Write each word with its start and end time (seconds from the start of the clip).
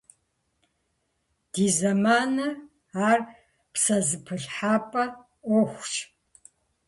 Ди 1.51 1.67
зэманым 1.77 2.55
ар 3.09 3.19
псэзэпылъхьэпӀэ 3.73 5.05
Ӏуэхущ. 5.43 5.93